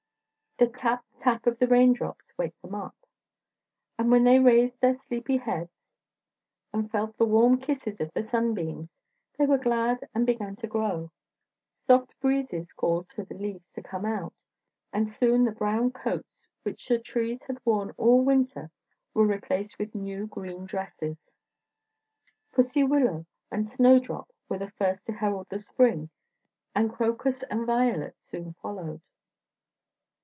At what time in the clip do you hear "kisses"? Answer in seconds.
7.59-7.99